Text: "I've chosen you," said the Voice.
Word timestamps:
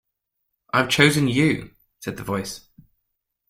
"I've 0.73 0.89
chosen 0.89 1.27
you," 1.27 1.75
said 1.99 2.17
the 2.17 2.23
Voice. 2.23 2.67